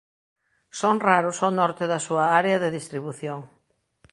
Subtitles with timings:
[0.79, 3.39] Son raros ó norte da súa área de distribución.